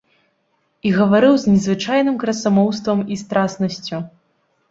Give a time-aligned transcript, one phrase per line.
[0.91, 3.97] І гаварыў з незвычайным красамоўствам і страснасцю.